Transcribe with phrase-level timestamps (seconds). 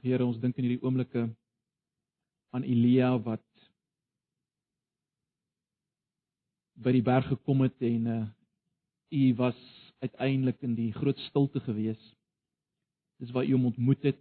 [0.00, 1.26] Ag Here, ons dink in hierdie oomblikke
[2.56, 3.44] aan Elia wat
[6.80, 8.22] by die berg gekom het en uh
[9.10, 9.60] u was
[10.00, 12.00] uiteindelik in die groot stilte gewees.
[13.20, 14.20] Dis waar u hom ontmoet het.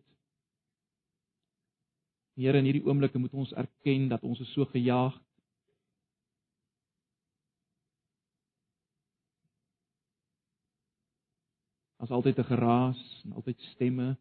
[2.35, 5.15] Here, in hierdie oomblikke moet ons erken dat ons is so gejaag.
[12.03, 14.17] As altyd 'n geraas en altyd stemme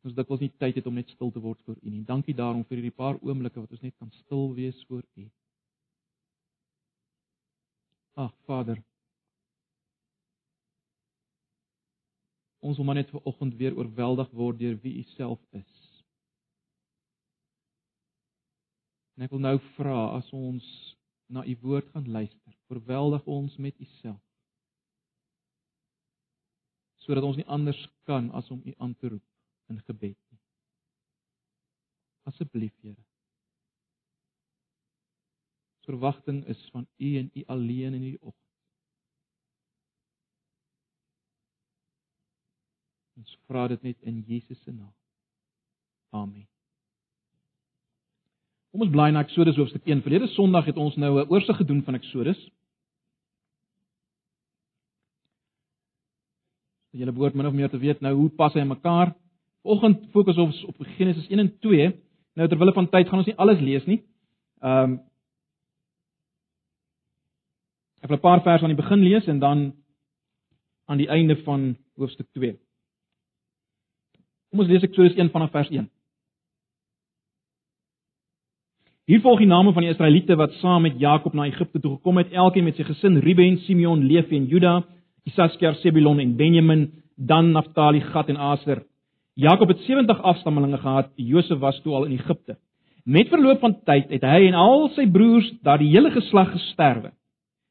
[0.00, 2.04] dat ons dikwels nie tyd het om net stil te word voor U nie.
[2.08, 5.26] Dankie daarom vir hierdie paar oomblikke wat ons net kan stil wees voor U.
[8.16, 8.80] Ag Vader.
[12.60, 15.76] Ons wil maar net ver oggend weer oorweldig word deur wie U self is.
[19.16, 20.64] En ek wil nou vra as ons
[21.28, 24.20] na U woord gaan luister, oorweldig ons met U self.
[27.04, 29.28] Sodat ons nie anders kan as om U aan te roep
[29.70, 30.40] in gebed nie.
[32.28, 33.04] Asseblief, Here.
[35.88, 38.46] Verwagting is van U en U alleen in hierdie oggend.
[43.20, 44.94] Ons vra dit net in Jesus se naam.
[46.10, 46.46] Amen.
[48.70, 50.02] Kom ons blaai na Eksodus hoofstuk 1.
[50.06, 52.38] Verlede Sondag het ons nou 'n oorsig gedoen van Eksodus.
[56.90, 59.14] Julle behoort min of meer te weet nou hoe pas hy mekaar.
[59.62, 61.92] Vanoggend fokus ons op Genesis 1 en 2.
[62.34, 64.02] Nou terwyl van tyd gaan ons nie alles lees nie.
[64.64, 64.98] Ehm um,
[68.00, 69.72] Ek wil 'n paar verse aan die begin lees en dan
[70.88, 72.56] aan die einde van hoofstuk 2.
[74.50, 75.90] Kom ons lees Eksodus 1 vanaf vers 1.
[79.04, 82.16] Hier volg die name van die Israeliete wat saam met Jakob na Egipte toe gekom
[82.16, 84.84] het, elkeen met sy gesin: Ruben, Simeon, Levi en Juda,
[85.24, 88.86] Isaskar, Zebulon en Benjamin, dan Naftali, Gad en Aser.
[89.40, 91.08] Jakob het 70 afstammelinge gehad.
[91.16, 92.58] Josef was toe al in Egipte.
[93.04, 97.14] Met verloop van tyd het hy en al sy broers daar die hele geslag gesterwe.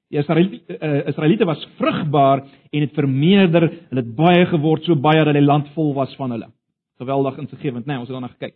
[0.09, 2.41] Die Israeliete uh, Israeliete was vrugbaar
[2.72, 6.34] en het vermeerder, hulle het baie geword, so baie dat die land vol was van
[6.34, 6.47] hulle.
[6.97, 7.94] Geweldig insiggewend, né?
[7.94, 8.56] Nee, ons het daarna gekyk.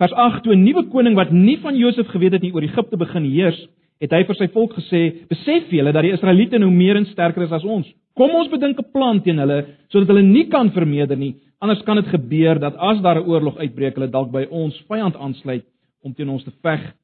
[0.00, 2.96] Vers 8: Toe 'n nuwe koning wat nie van Josef geweet het nie oor Egipte
[2.96, 3.60] begin heers,
[4.00, 7.42] het hy vir sy volk gesê: "Besef julle dat die Israeliete nou meer en sterker
[7.42, 7.86] is as ons.
[8.16, 11.34] Kom ons bedink 'n plan teen hulle sodat hulle nie kan vermeerder nie.
[11.60, 15.16] Anders kan dit gebeur dat as daar 'n oorlog uitbreek, hulle dalk by ons vyand
[15.16, 15.64] aansluit
[16.02, 16.94] om teen ons te veg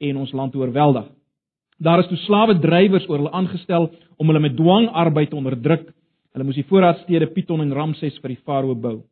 [0.00, 1.06] en ons land te oorweldig."
[1.78, 5.92] Daar is toe slawe drywers oor hulle aangestel om hulle met dwangarbeid te onderdruk.
[6.32, 9.02] Hulle moes die voorraadstede Piton en Ramses vir die farao bou.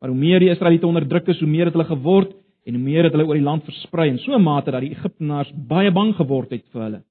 [0.00, 2.34] Maar hoe meer die Israeliete onderdruk is, hoe meer het hulle geword
[2.66, 4.90] en hoe meer het hulle oor die land versprei en so 'n mate dat die
[4.90, 7.02] Egiptenaars baie bang geword het vir hulle.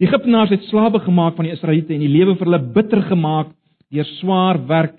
[0.00, 3.48] Die Egiptenaars het slawe gemaak van die Israeliete en die lewe vir hulle bitter gemaak
[3.90, 4.96] deur swaar werk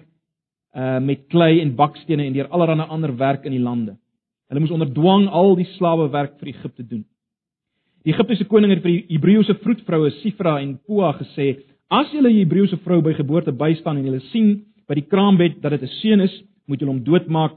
[0.75, 3.97] uh met klei en bakstene en deur allerlei ander werk in die lande.
[4.47, 7.05] Hulle moes onder dwang al die slawe werk vir Egipte doen.
[8.03, 12.39] Die Egiptiese koning het vir die Hebreëse vroedvroue Sifra en Pua gesê: "As julle 'n
[12.39, 16.21] Hebreëse vrou by geboorte bystaan en julle sien by die kraambed dat dit 'n seun
[16.21, 17.53] is, moet julle hom doodmaak,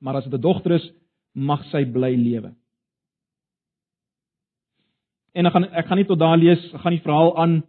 [0.00, 0.90] maar as dit 'n dogter is,
[1.34, 2.52] mag sy bly lewe."
[5.34, 7.62] En ek gaan ek gaan nie tot daar lees, ek gaan die verhaal aan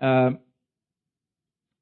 [0.00, 0.32] uh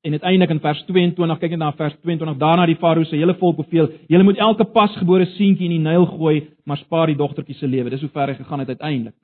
[0.03, 3.35] en uiteindelik in vers 22 kyk net na vers 22 daarna die farao se hele
[3.41, 7.59] volk beveel julle moet elke pasgebore seentjie in die Nyl gooi maar spaar die dogtertjie
[7.59, 9.17] se lewe dis hoe ver hy gegaan het uiteindelik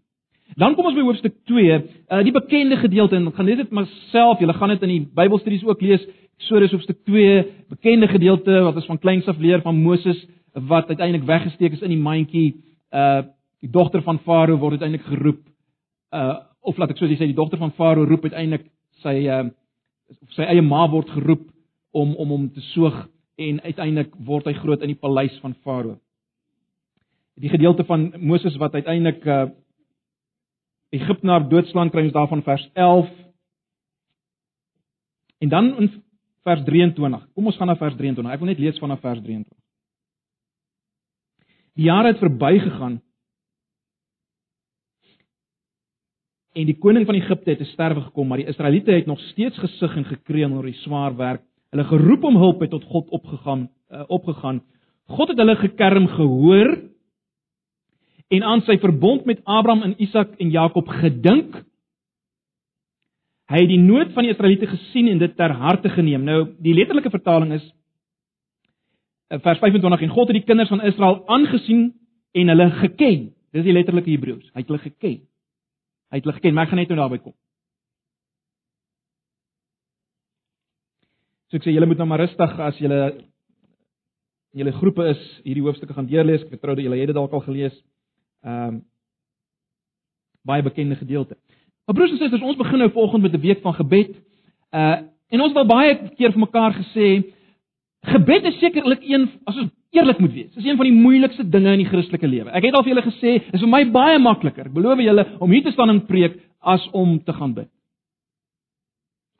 [0.54, 1.78] Dan kom ons by hoofstuk 2,
[2.14, 5.64] uh die bekende gedeelte en gaan dit maar self, julle gaan dit in die Bybelstudies
[5.66, 6.04] ook lees.
[6.38, 7.42] Eksodus hoofstuk 2,
[7.72, 10.20] bekende gedeelte wat ons van kleins af leer van Moses
[10.54, 12.54] wat uiteindelik weggesteek is in die mandjie.
[12.94, 13.24] Uh
[13.64, 15.42] die dogter van Farao word uiteindelik geroep.
[16.14, 16.36] Uh
[16.66, 18.68] of laat ek so sê, die dogter van Farao roep uiteindelik
[19.02, 19.48] sy uh
[20.36, 21.46] sy eie ma word geroep
[21.96, 23.06] om om hom te soog
[23.36, 25.98] en uiteindelik word hy groot in die paleis van Farao.
[27.36, 29.46] Die gedeelte van Moses wat uiteindelik uh
[30.94, 33.08] Egiptenaar doodslaan kry ons daarvan vers 11.
[35.42, 35.88] En dan in
[36.46, 37.24] vers 23.
[37.34, 38.32] Kom ons gaan na vers 23.
[38.32, 39.50] Ek wil net lees vanaf vers 23.
[41.76, 43.00] Die jare het verbygegaan.
[46.56, 49.58] En die koning van Egipte het te sterwe gekom, maar die Israeliete het nog steeds
[49.60, 51.42] gesug en gekreun oor die swaar werk.
[51.74, 54.62] Hulle geroep om hulp het tot God opgegaan, uh, opgegaan.
[55.12, 56.72] God het hulle gekerm gehoor
[58.32, 61.60] en aan sy verbond met Abraham en Isak en Jakob gedink.
[63.52, 66.24] Hy het die nood van die Israeliete gesien en dit ter harte geneem.
[66.24, 67.68] Nou, die letterlike vertaling is
[69.28, 71.90] eh, vers 25 en God het die kinders van Israel aangesien
[72.32, 73.32] en hulle geken.
[73.52, 74.48] Dis die letterlike Hebreëus.
[74.54, 75.20] Hy het hulle geken.
[76.10, 77.34] Hy het hulle geken, maar ek gaan net nou daarby kom.
[81.50, 83.00] So ek sê julle moet nou maar rustig as julle
[84.56, 86.44] julle groepe is hierdie hoofstukke gaan deurlees.
[86.46, 87.76] Ek vertrou dat julle het dit dalk al gelees.
[88.46, 88.84] Ehm um,
[90.46, 91.34] baie bekende gedeelte.
[91.86, 94.14] Maar broers en susters, ons begin nou vanoggend met 'n week van gebed.
[94.70, 94.96] Uh
[95.28, 97.32] en ons het al baie keer vir mekaar gesê
[98.06, 100.52] gebed is sekerlik een as ons eerlik moet wees.
[100.54, 102.52] Dis een van die moeilikste dinge in die Christelike lewe.
[102.56, 104.68] Ek het al vir julle gesê, is vir my baie makliker.
[104.68, 107.70] Ek beloof julle om hier te staan en preek as om te gaan bid.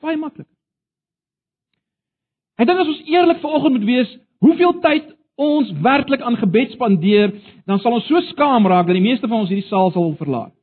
[0.03, 0.47] Baie maklik.
[2.57, 7.35] Ek dink as ons eerlik vanoggend moet wees, hoeveel tyd ons werklik aan gebed spandeer,
[7.69, 10.55] dan sal ons so skaam raak dat die meeste van ons hierdie saal sal verlaat.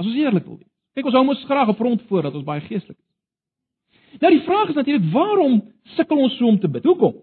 [0.00, 0.72] As ons eerlik wil wees.
[0.96, 4.20] Kyk, ons hou mos graag 'n front voor dat ons baie geestelik is.
[4.20, 5.62] Nou die vraag is natuurlik, waarom
[5.96, 6.84] sukkel ons so om te bid?
[6.84, 7.14] Hoekom?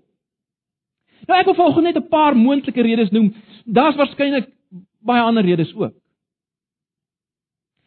[1.28, 3.34] Nou ek wil volgens net 'n paar moontlike redes noem.
[3.66, 4.50] Daar's waarskynlik
[5.02, 5.94] baie ander redes ook.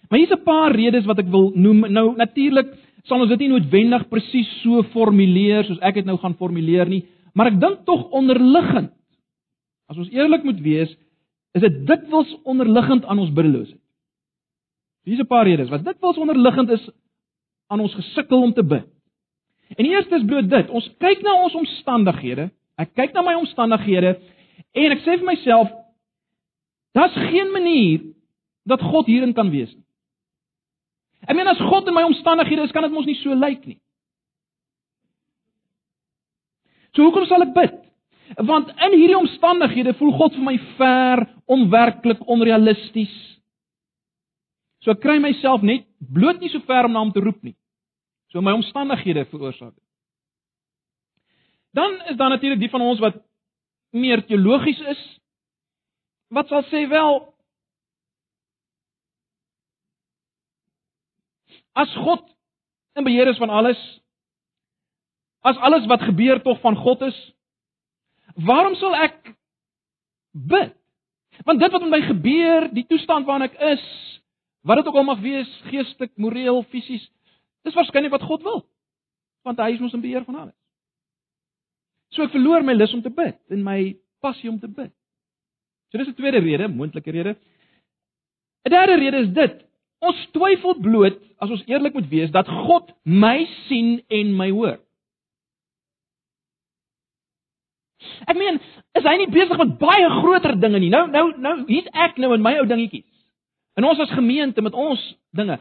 [0.09, 1.93] Maar hier's 'n paar redes wat ek wil noem.
[1.93, 2.75] Nou natuurlik
[3.05, 7.05] sal ons dit nie noodwendig presies so formuleer soos ek dit nou gaan formuleer nie,
[7.35, 8.93] maar ek dink tog onderliggend.
[9.89, 10.97] As ons eerlik moet wees,
[11.55, 13.81] is dit dikwels onderliggend aan ons biddeloosheid.
[15.05, 16.91] Hier's 'n paar redes wat dikwels onderliggend is
[17.69, 18.87] aan ons gesukkel om te bid.
[19.77, 23.35] En die eerste is bloot dit, ons kyk na ons omstandighede, ek kyk na my
[23.41, 24.15] omstandighede
[24.75, 25.73] en ek sê vir myself
[26.97, 28.07] daar's geen manier
[28.69, 29.85] dat God hierin kan wees nie.
[31.29, 33.79] Ek meen as God in my omstandighede is, kan dit mos nie so lyk nie.
[36.95, 37.75] So hoekom sal ek bid?
[38.49, 43.15] Want in hierdie omstandighede voel God vir my ver, onwerklik, onrealisties.
[44.85, 47.57] So ek kry myself net bloot nie so ver om na hom te roep nie.
[48.33, 49.88] So my omstandighede veroorsaak dit.
[51.79, 53.21] Dan is daar natuurlik die van ons wat
[53.95, 55.03] meer teologies is.
[56.35, 57.21] Wat sal sê wel
[61.79, 62.25] As God
[62.99, 63.79] in beheer is van alles,
[65.47, 67.19] as alles wat gebeur tog van God is,
[68.35, 69.31] waarom sal ek
[70.33, 70.75] bid?
[71.47, 73.85] Want dit wat met my gebeur, die toestand waarin ek is,
[74.67, 77.07] wat dit ook al mag wees, geestelik, moreel, fisies,
[77.63, 78.65] dis waarskynlik wat God wil.
[79.47, 80.58] Want hy is mos in beheer van alles.
[82.15, 83.79] So ek verloor my lus om te bid en my
[84.25, 84.93] passie om te bid.
[85.91, 87.37] So dis 'n tweede rede, moontlike rede.
[88.67, 89.65] 'n Derde rede is dit.
[90.01, 94.79] Ons twyfel bloot as ons eerlik moet wees dat God my sien en my hoor.
[98.27, 98.61] Ek meen,
[98.95, 100.91] is hy nie besig met baie groter dinge nie?
[100.91, 103.07] Nou nou nou hier's ek nou in my ou dingetjies.
[103.79, 105.01] En ons as gemeente met ons
[105.31, 105.59] dinge.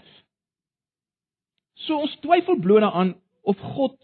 [1.85, 3.97] So ons twyfel bloot daaraan of God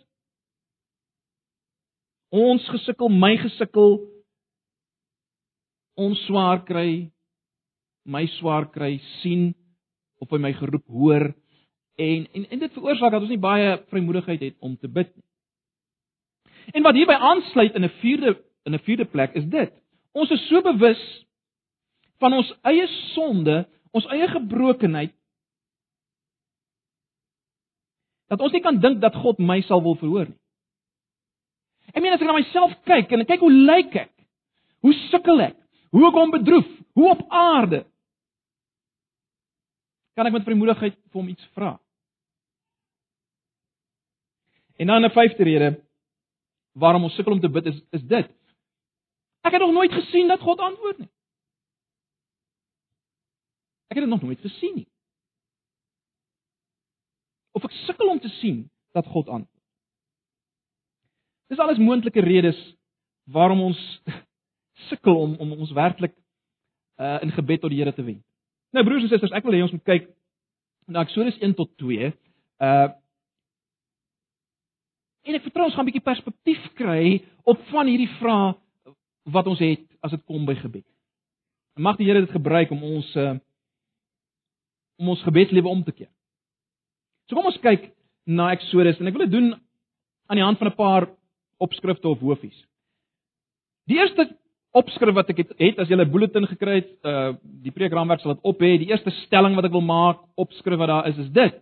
[2.34, 4.00] ons gesukkel, my gesukkel
[6.02, 7.12] ons swaar kry,
[8.10, 9.52] my swaar kry sien
[10.24, 11.30] of hy my geroep hoor
[12.02, 15.26] en en en dit veroorsaak dat ons nie baie vrymoedigheid het om te bid nie.
[16.74, 18.36] En wat hierby aansluit in 'n vierde
[18.66, 19.74] in 'n vierde plek is dit.
[20.14, 21.26] Ons is so bewus
[22.20, 25.14] van ons eie sonde ons eie gebrokenheid
[28.28, 30.43] dat ons nie kan dink dat God my sal wil verhoor nie.
[31.94, 34.12] Ek meen as ek na myself kyk en ek kyk hoe lyk ek?
[34.84, 35.58] Hoe sukkel ek?
[35.94, 36.70] Hoe ek hom bedroef?
[36.98, 37.84] Hoe op aarde?
[40.18, 41.78] Kan ek met vrymoedigheid vir hom iets vra?
[44.82, 45.70] En dan 'n vyfde rede
[46.74, 48.30] waarom ons sukkel om te bid is is dit.
[49.42, 51.12] Ek het nog nooit gesien dat God antwoord nie.
[53.88, 54.88] Ek het dit nog nooit gesien nie.
[57.52, 59.53] Of ek sukkel om te sien dat God antwoord.
[61.50, 62.60] Dis alles moontlike redes
[63.24, 63.80] waarom ons
[64.90, 66.16] sukkel om om ons werklik
[67.02, 68.24] uh in gebed tot die Here te wend.
[68.74, 70.10] Nou broers en susters, ek wil hê ons moet kyk
[70.88, 72.12] na Eksodus 1 tot 2.
[72.60, 72.92] Uh
[75.24, 78.56] En ek vertrou ons gaan 'n bietjie perspektief kry op van hierdie vrae
[79.32, 80.84] wat ons het as dit kom by gebed.
[81.80, 83.40] Mag die Here dit gebruik om ons uh
[85.00, 86.12] om ons gebedslewe om te keer.
[87.28, 87.94] So kom ons kyk
[88.28, 89.54] na Eksodus en ek wil dit doen
[90.28, 91.08] aan die hand van 'n paar
[91.66, 92.58] opskrifte of hoofies.
[93.90, 94.28] Die eerste
[94.74, 98.34] opskrif wat ek het, het as jy 'n bulletin gekry het, uh die preekraamwerk sal
[98.34, 98.78] dit op hê.
[98.78, 101.62] Die eerste stelling wat ek wil maak, opskrif wat daar is, is dit.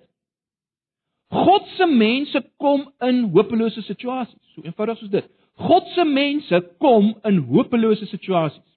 [1.32, 4.42] God se mense kom in hopelose situasies.
[4.56, 5.30] So eenvoudig soos dit.
[5.56, 8.68] God se mense kom in hopelose situasies.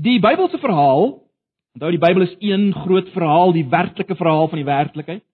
[0.00, 1.18] Die Bybelse verhaal,
[1.74, 5.24] onthou die Bybel is een groot verhaal, die werklike verhaal van die werklikheid.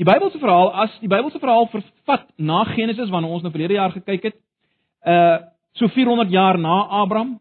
[0.00, 3.92] Die Bybelse verhaal, as die Bybelse verhaal vervat na Genesis waarna ons nou verlede jaar
[3.94, 4.38] gekyk het,
[5.06, 7.38] uh so 400 jaar na Abraham,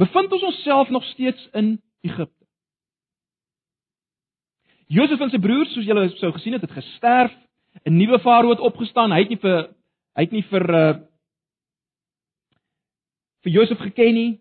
[0.00, 2.46] bevind ons onsself nog steeds in Egipte.
[4.88, 7.34] Josef en sy broers, soos julle sou gesien het, het gesterf.
[7.84, 9.12] 'n Nuwe farao het opgestaan.
[9.12, 9.68] Hy het nie vir
[10.16, 10.94] hy het nie vir uh
[13.44, 14.40] vir Josef geken nie.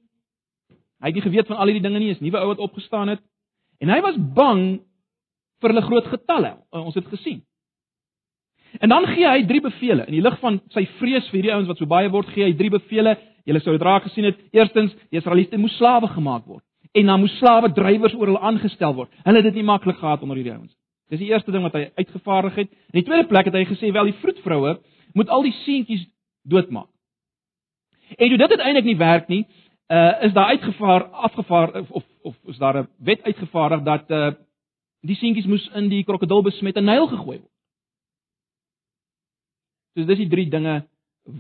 [1.01, 3.22] Hy het nie geweet van al hierdie dinge nie, is nuwe ou wat opgestaan het.
[3.80, 4.80] En hy was bang
[5.62, 6.56] vir hulle groot getalle.
[6.72, 7.42] Ons het gesien.
[8.84, 10.06] En dan gee hy drie bevele.
[10.08, 12.54] In die lig van sy vrees vir hierdie ouens wat so baie word, gee hy
[12.58, 13.16] drie bevele.
[13.48, 14.40] Julle sou dit raak gesien het.
[14.54, 16.64] Eerstens, die Israeliete moes slawe gemaak word
[16.98, 19.12] en dan moes slawe drywers oor hulle aangestel word.
[19.26, 20.74] Hulle het dit nie maklik gehad onder hierdie ouens.
[21.12, 22.72] Dis die eerste ding wat hy uitgevaardig het.
[22.92, 24.78] In die tweede plek het hy gesê wel die vroedvroue
[25.18, 26.08] moet al die seentjies
[26.48, 26.90] doodmaak.
[28.16, 29.46] En toe dit uiteindelik nie werk nie,
[29.94, 34.32] uh is daar uitgevaar afgevaar of, of is daar 'n wet uitgevaardig dat uh
[35.06, 37.54] die seentjies moes in die krokodilbesmette Nyl gegooi word.
[39.98, 40.84] So dis die drie dinge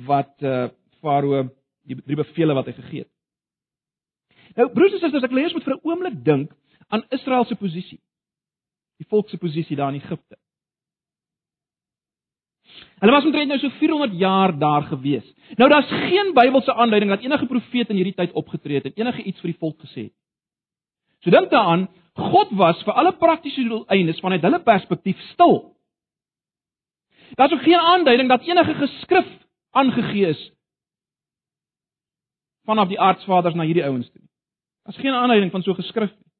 [0.07, 1.43] wat uh Farao
[1.87, 3.11] die drie bevele wat hy gegee het.
[4.57, 6.51] Nou broers en susters, ek wil eers met vir 'n oomblik dink
[6.89, 7.99] aan Israel se posisie.
[8.97, 10.37] Die volk se posisie daar in Egipte.
[12.99, 15.25] Hulle was omtrent nou so 400 jaar daar gewees.
[15.57, 19.23] Nou daar's geen Bybelse aanduiding dat enige profeet in hierdie tyd opgetree het en enige
[19.23, 20.15] iets vir die volk gesê het.
[21.27, 25.57] So dink daaraan, God was vir alle praktiese doeleindes vanuit hulle perspektief stil.
[27.35, 29.27] Daar's ook geen aanduiding dat enige geskrif
[29.75, 30.45] aangegee is
[32.63, 34.23] vanaf die aardsvaders na hierdie ouens toe.
[34.87, 36.31] Daar's geen aanduiding van so geskrif nie.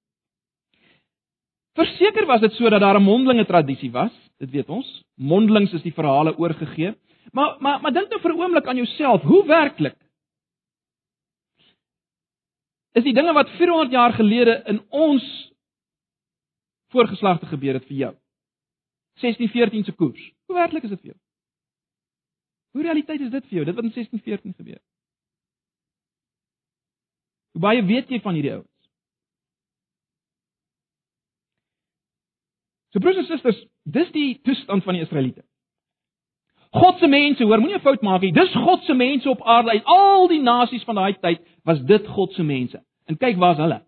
[1.76, 5.04] Verseker was dit so dat daar 'n mondelinge tradisie was, dit weet ons.
[5.16, 6.96] Mondelings is die verhale oorgegee.
[7.32, 10.00] Maar maar maar dink nou vir 'n oomblik aan jouself, hoe werklik
[12.98, 15.26] is die dinge wat 400 jaar gelede in ons
[16.94, 18.14] voorgeslagte gebeur het vir jou?
[19.22, 20.24] 1614 se koers.
[20.46, 21.20] Hoe werklik is dit vir jou?
[22.78, 23.66] Hoe realiteit is dit vir jou?
[23.66, 24.88] Dit wat in 1614 gebeur het.
[27.58, 28.74] Hoe baie weet jy van hierdie ouens?
[32.94, 35.44] So broers en susters, dis die toestand van die Israeliete.
[36.78, 38.32] God se mense, hoor, moenie 'n fout maak nie.
[38.32, 39.70] Dis God se mense op aarde.
[39.70, 42.84] Uit al die nasies van daai tyd was dit God se mense.
[43.08, 43.82] En kyk waar's hulle.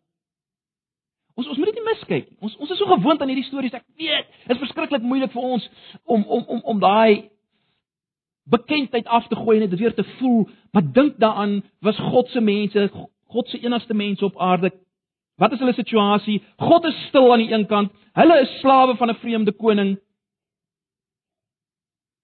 [1.39, 2.37] Ons ons moet dit nie miskyk nie.
[2.43, 3.75] Ons ons is so gewoond aan hierdie stories.
[3.75, 5.69] Ek weet, dit is verskriklik moeilik vir ons
[6.05, 7.29] om om om om daai
[8.49, 12.41] bekendheid af te gooi en dit weer te voel, maar dink daaraan, was God se
[12.41, 12.87] mense,
[13.29, 14.71] God se enigste mense op aarde
[15.39, 16.41] Wat is hulle situasie?
[16.59, 17.93] God is stil aan die een kant.
[18.19, 19.97] Hulle is slawe van 'n vreemde koning.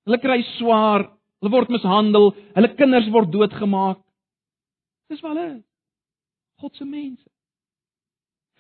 [0.06, 1.08] Hulle kry swaar,
[1.40, 4.02] hulle word mishandel, hulle kinders word doodgemaak.
[5.10, 5.64] Dis wat hulle is.
[6.62, 7.30] God se mense.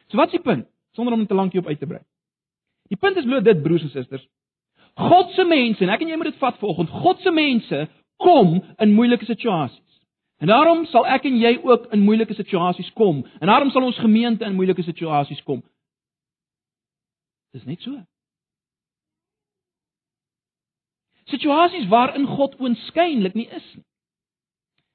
[0.07, 0.67] So wat is die punt?
[0.95, 2.01] Sonder om te lank hier op uit te brei.
[2.87, 4.27] Die punt is bloot dit broers en susters.
[4.95, 6.89] God se mense en ek en jy moet dit vat vanoggend.
[7.03, 7.87] God se mense
[8.23, 9.81] kom in moeilike situasies.
[10.39, 13.23] En daarom sal ek en jy ook in moeilike situasies kom.
[13.39, 15.63] En daarom sal ons gemeente in moeilike situasies kom.
[17.55, 17.95] Dis net so.
[21.31, 23.85] Situasies waarin God oënskynlik nie is nie.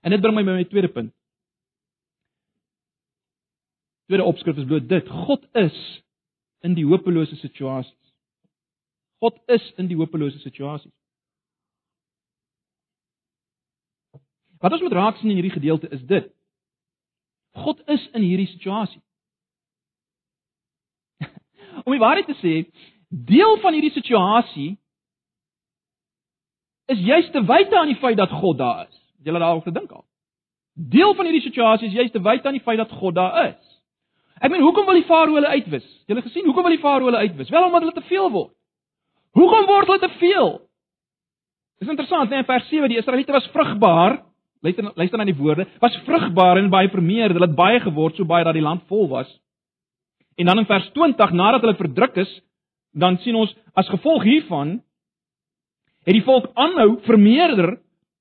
[0.00, 1.12] En dit bring my by my tweede punt.
[4.10, 6.02] Tweede opskrif is bloot dit: God is
[6.60, 8.14] in die hopelose situasies.
[9.22, 10.90] God is in die hopelose situasies.
[14.58, 16.26] Wat ons moet raak sien in hierdie gedeelte is dit.
[17.62, 18.98] God is in hierdie situasie.
[21.86, 22.58] Om die waarheid te sê,
[23.30, 24.70] deel van hierdie situasie
[26.90, 29.02] is juist te wyte aan die feit dat God daar is.
[29.22, 30.08] Het julle daaroor gedink al?
[30.74, 33.69] Deel van hierdie situasie is juist te wyte aan die feit dat God daar is.
[34.40, 35.84] Ek meen, hoekom wil die farao hulle uitwis?
[35.84, 37.52] Het julle gesien hoekom wil die farao hulle uitwis?
[37.52, 38.54] Wel omdat hulle te veel word.
[39.36, 40.50] Hoekom word hulle te veel?
[41.80, 44.20] Dis interessant, nee, in vers 7 die Israeliete was vrugbaar
[44.60, 48.28] luister luister na die woorde, was vrugbaar en baie vermeerder, hulle het baie geword, so
[48.28, 49.30] baie dat die land vol was.
[50.36, 52.30] En dan in vers 20, nadat hulle verdruk is,
[52.92, 54.80] dan sien ons as gevolg hiervan
[56.08, 57.76] het die volk aanhou vermeerder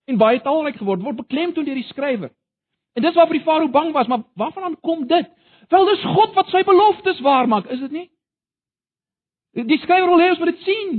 [0.09, 2.31] en baie talryk geword, word beklemtoon deur die skrywer.
[2.95, 5.27] En dis waarvoor die farao bang was, maar waarvan kom dit?
[5.69, 8.07] Wel dis God wat sy beloftes waarmaak, is dit nie?
[9.69, 10.93] Die skrywer wil hê ons moet dit sien.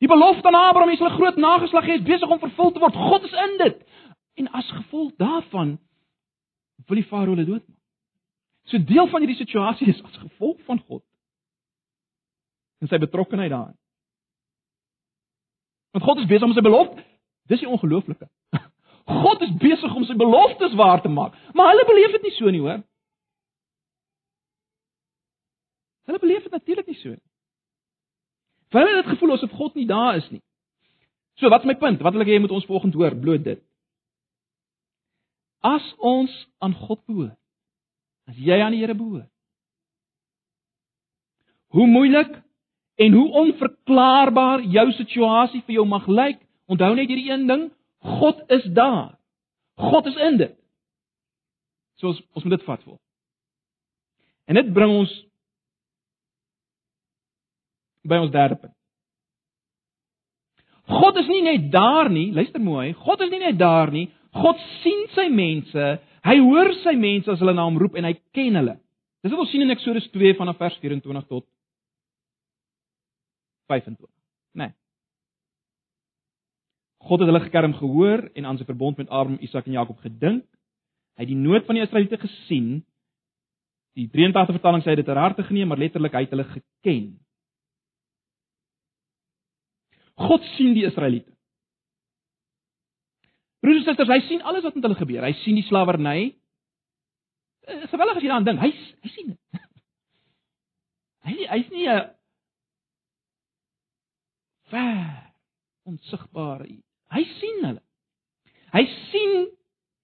[0.00, 2.80] Die belofte aan Abraham, hy sal 'n groot nageslag hê, is besig om vervul te
[2.80, 2.94] word.
[2.94, 3.76] God is in dit.
[4.34, 5.78] En as gevolg daarvan
[6.86, 7.78] wil die farao hulle doodmaak.
[8.64, 11.02] So deel van hierdie situasie is as gevolg van God
[12.80, 13.76] en sy betrokkeheid daarin.
[15.92, 17.02] Want God is besig om sy belofte,
[17.50, 18.28] dis die ongelooflike.
[19.24, 22.50] God is besig om sy beloftes waar te maak, maar hulle beleef dit nie so
[22.50, 22.80] nie, hoor.
[26.10, 27.22] Hulle beleef dit natuurlik nie so nie.
[28.74, 30.42] Hulle het dit gevoel asof God nie daar is nie.
[31.38, 32.02] So, wat is my punt?
[32.02, 33.14] Wat wil ek hê moet ons volgende hoor?
[33.14, 33.60] Bloot dit.
[35.62, 37.38] As ons aan God behoort,
[38.26, 39.30] as jy aan die Here behoort.
[41.70, 42.34] Hoe moeilik
[43.00, 47.68] en hoe onverklaarbaar jou situasie vir jou mag lyk, onthou net hierdie een ding,
[48.18, 49.14] God is daar.
[49.78, 50.56] God is in dit.
[52.02, 52.98] So ons ons moet dit vat volg.
[54.50, 55.12] En dit bring ons
[58.10, 58.74] by ons derde punt.
[60.90, 64.08] God is nie net daar nie, luister mooi, God is nie net daar nie.
[64.34, 65.86] God sien sy mense,
[66.26, 68.76] hy hoor sy mense as hulle na hom roep en hy ken hulle.
[69.22, 71.46] Dis wat ons sien in Eksodus 2 vanaf vers 24 tot
[73.70, 74.08] 25,
[74.58, 74.70] né?
[74.70, 74.76] Nee.
[77.06, 80.44] God het hulle gekerm gehoor en aan sy verbond met Abraham, Isak en Jakob gedink.
[81.16, 82.82] Hy het die nood van die Israeliete gesien.
[83.96, 87.06] Die 83 vertaling sê dit ter harte geneem, maar letterlik hy het hulle geken.
[90.20, 91.32] God sien die Israeliete.
[93.60, 95.26] Broers en susters, hy sien alles wat met hulle gebeur.
[95.26, 96.30] Hy sien die slawerny.
[97.68, 98.62] Eh, geweldig as jy daaraan dink.
[98.62, 99.60] Hy hy sien dit.
[101.28, 102.08] Hy hy's nie 'n
[104.72, 105.32] ver
[105.84, 106.86] onsigbare iets.
[107.12, 107.82] Hy sien hulle.
[108.72, 109.50] Hy sien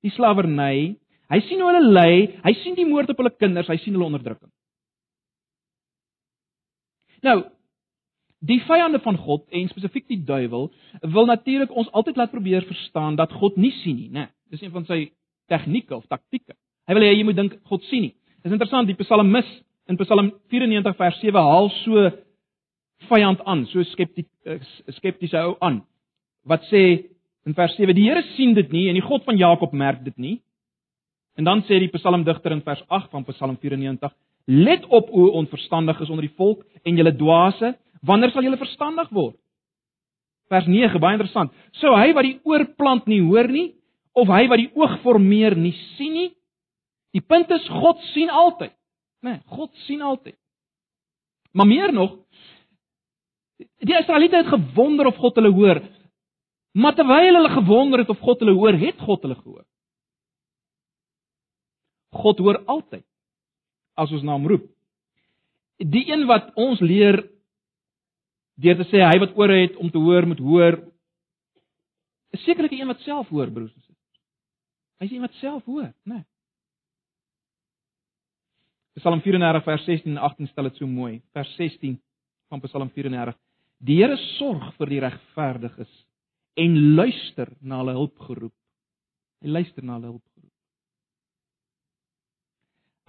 [0.05, 0.97] die slawerny,
[1.33, 2.13] hy sien hoe hulle ly,
[2.45, 4.51] hy sien die moord op hulle kinders, hy sien hulle onderdrukking.
[7.27, 7.39] Nou,
[8.45, 10.69] die vyande van God en spesifiek die duiwel
[11.03, 14.29] wil natuurlik ons altyd laat probeer verstaan dat God nie sien nie, né?
[14.51, 15.11] Dis een van sy
[15.49, 16.55] tegnieke of taktieke.
[16.87, 18.15] Hy wil hê jy moet dink God sien nie.
[18.45, 19.49] Dis interessant, die psalmis
[19.91, 22.11] in Psalm 94 vers 7 haal so
[23.11, 24.61] vyand aan, so skepties eh,
[24.97, 25.83] skeptiese ou aan
[26.47, 26.83] wat sê
[27.47, 30.17] in vers 7 die Here sien dit nie en die God van Jakob merk dit
[30.19, 30.37] nie.
[31.37, 34.15] En dan sê die psalmdigter in vers 8 van Psalm 94:
[34.47, 39.39] Let op o onverstandiges onder die volk en julle dwaase, wanneer sal julle verstandig word?
[40.53, 41.53] Vers 9 baie interessant.
[41.81, 43.73] So hy wat die oor plant nie hoor nie
[44.17, 46.31] of hy wat die oog formeer nie sien nie.
[47.17, 48.73] Die punt is God sien altyd.
[49.25, 50.37] Né, nee, God sien altyd.
[51.57, 52.19] Maar meer nog,
[53.57, 55.81] die Israeliete het gewonder of God hulle hoor.
[56.77, 59.65] Maar terwyl hulle gewonder het of God hulle hoor, het God hulle gehoor.
[62.17, 63.05] God hoor altyd
[63.97, 64.69] as ons na hom roep.
[65.81, 67.23] Die een wat ons leer
[68.57, 70.79] deur te sê hy wat ore het om te hoor moet hoor
[72.37, 74.23] is sekerlik die een wat self hoor broers en susters.
[75.01, 76.21] Hy is een wat self hoor, né?
[76.21, 76.25] Nee.
[78.97, 81.19] Psalm 34 vers 16 en 18 stel dit so mooi.
[81.37, 81.99] Vers 16
[82.49, 83.37] van Psalm 34.
[83.85, 85.91] Die Here sorg vir die regverdiges
[86.57, 88.55] en luister na hulle hulpgeroep.
[89.45, 90.53] Hy luister na hulle hulpgeroep.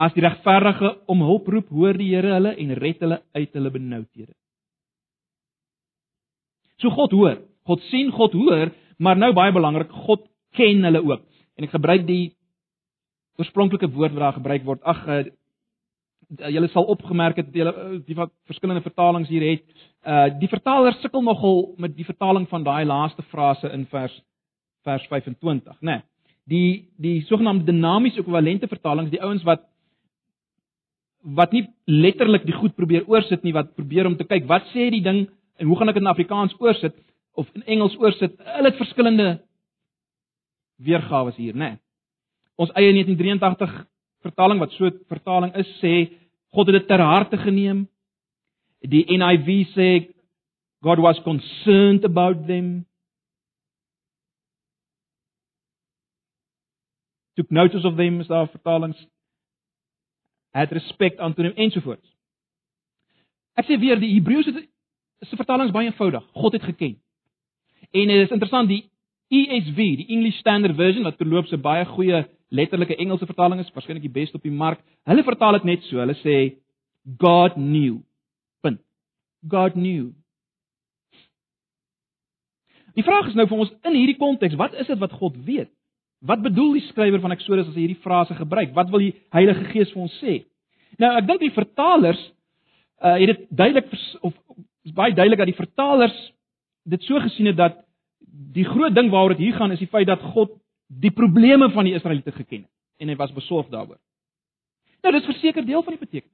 [0.03, 3.71] As die regverdige om hulp roep, hoor die Here hulle en red hulle uit hulle
[3.71, 4.35] benoudhede.
[6.81, 11.23] So God hoor, God sien, God hoor, maar nou baie belangrik, God ken hulle ook.
[11.57, 12.35] En ek gebruik die
[13.37, 14.83] oorspronklike woord wat daar gebruik word.
[14.85, 15.23] Ag, uh,
[16.51, 19.63] julle sal opgemerk het julle uh, die wat verskillende vertalings hier het.
[20.07, 24.13] Uh die vertaler sukkel nogal met die vertaling van daai laaste frase in vers
[24.87, 25.97] vers 25, né?
[25.97, 26.01] Nee,
[26.47, 29.65] die die sogenaamde dinamiese ekwivalente vertalings, die ouens wat
[31.37, 34.89] wat nie letterlik die goed probeer oorsit nie, wat probeer om te kyk wat sê
[34.93, 35.25] die ding
[35.57, 36.95] en hoe gaan ek dit in Afrikaans oorsit
[37.37, 38.37] of in Engels oorsit?
[38.37, 39.27] Hulle het verskillende
[40.77, 41.69] weergawe hier, né?
[41.69, 41.79] Nee.
[42.57, 43.85] Ons eie 1983
[44.25, 46.09] vertaling wat so 'n vertaling is sê
[46.53, 47.87] God het dit ter harte geneem.
[48.81, 50.13] Die NIV sê
[50.81, 52.85] God was concerned about them.
[57.35, 59.07] Took notice of them is daar vertalings.
[60.51, 62.15] Het respek aan toe neem ensovoorts.
[63.53, 64.67] Ek sê weer die Hebreëse
[65.19, 66.23] se vertaling is baie eenvoudig.
[66.33, 66.97] God het geken.
[67.91, 68.83] En dit is interessant die
[69.27, 74.05] ESV, die English Standard Version wat terloops 'n baie goeie letterlike Engelse vertaling is waarskynlik
[74.05, 74.79] die beste op die mark.
[75.03, 75.99] Hulle vertaal dit net so.
[75.99, 76.57] Hulle sê
[77.17, 78.01] God knew.
[78.61, 78.79] Punt.
[79.47, 80.13] God knew.
[82.97, 85.69] Die vraag is nou vir ons in hierdie konteks, wat is dit wat God weet?
[86.25, 88.73] Wat bedoel die skrywer van Eksodus as hy hierdie frase gebruik?
[88.73, 90.39] Wat wil die Heilige Gees vir ons sê?
[90.97, 92.23] Nou, ek dink die vertalers
[92.97, 93.91] uh het dit duidelik
[94.25, 94.33] of
[94.87, 96.17] is baie duidelik dat die vertalers
[96.87, 97.83] dit so gesien het dat
[98.55, 100.55] die groot ding waaroor dit hier gaan is die feit dat God
[100.87, 102.73] die probleme van die Israeliete geken het
[103.03, 103.99] en hy was besorgd daaroor.
[105.03, 106.33] Nou dis verseker deel van die betekenis.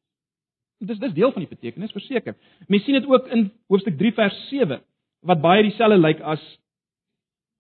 [0.84, 2.38] Dis dis deel van die betekenis verseker.
[2.68, 4.80] Mens sien dit ook in hoofstuk 3 vers 7
[5.28, 6.44] wat baie dieselfde lyk as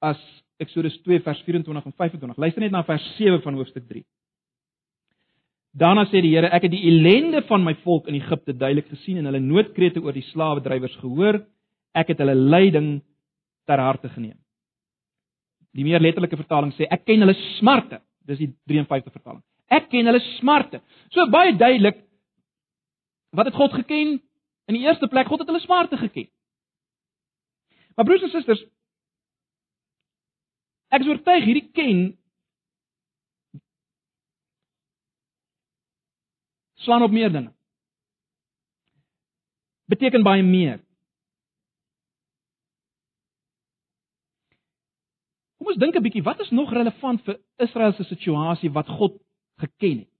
[0.03, 0.21] as
[0.61, 2.37] Eksodus 2 vers 24 en 25.
[2.37, 4.03] Luister net na vers 7 van hoofstuk 3.
[5.73, 9.17] Daarna sê die Here, ek het die ellende van my volk in Egipte duidelik gesien
[9.17, 11.41] en hulle noodkrete oor die slawedrywers gehoor.
[11.97, 12.99] Ek het hulle lyding
[13.65, 14.37] ter harte geneem.
[15.73, 18.03] Die meer letterlike vertaling sê ek ken hulle smarte.
[18.29, 19.41] Dis die 53 vertaling.
[19.73, 20.83] Ek ken hulle smarte.
[21.13, 22.03] So baie duidelik
[23.33, 24.19] wat het God geken?
[24.69, 26.29] In die eerste plek God het hulle smarte geken.
[27.97, 28.61] Maar broers en susters,
[30.93, 32.03] ek is oortuig hierdie ken
[36.83, 37.53] Slaan op meer dinge.
[39.87, 40.81] Beteken baie meer.
[45.57, 49.15] Kom ons dink 'n bietjie, wat is nog relevant vir Israel se situasie wat God
[49.57, 50.11] geken het?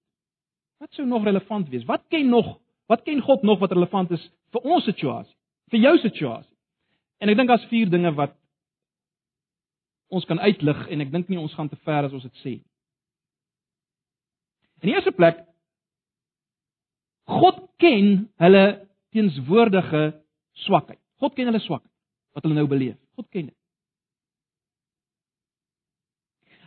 [0.80, 1.86] Wat sou nog relevant wees?
[1.86, 2.60] Wat ken nog?
[2.88, 5.36] Wat ken God nog wat relevant is vir ons situasie?
[5.71, 6.56] Vir jou situasie?
[7.19, 8.36] En ek dink daar's vier dinge wat
[10.08, 12.54] ons kan uitlig en ek dink nie ons gaan te ver as ons dit sê.
[14.84, 15.53] In die eerste plek
[17.39, 18.65] God ken hulle
[19.13, 20.04] teenswoordige
[20.65, 21.00] swakheid.
[21.22, 21.91] God ken hulle swakheid
[22.34, 22.98] wat hulle nou beleef.
[23.17, 23.60] God ken dit.